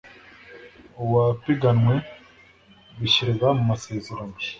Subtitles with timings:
[1.03, 1.95] uwapiganwe
[2.99, 4.35] bishyirwa mu masezerano